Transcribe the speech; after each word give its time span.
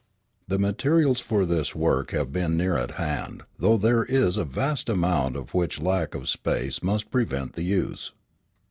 The 0.47 0.57
materials 0.57 1.19
for 1.19 1.45
this 1.45 1.75
work 1.75 2.09
have 2.09 2.33
been 2.33 2.57
near 2.57 2.75
at 2.75 2.89
hand, 2.97 3.43
though 3.59 3.77
there 3.77 4.03
is 4.03 4.35
a 4.35 4.43
vast 4.43 4.89
amount 4.89 5.35
of 5.35 5.53
which 5.53 5.79
lack 5.79 6.15
of 6.15 6.27
space 6.27 6.81
must 6.81 7.11
prevent 7.11 7.53
the 7.53 7.61
use. 7.65 8.11